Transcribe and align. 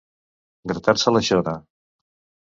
Gratar-se 0.71 1.13
la 1.17 1.21
xona. 1.27 1.53